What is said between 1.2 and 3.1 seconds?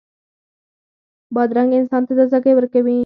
بادرنګ انسان ته تازهګۍ ورکوي.